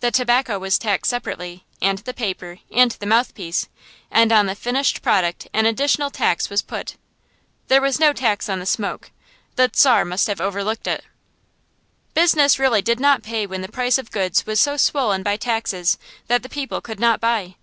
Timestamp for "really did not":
12.58-13.22